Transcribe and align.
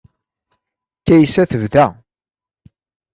Kaysa 1.07 1.43
tebda. 1.51 1.85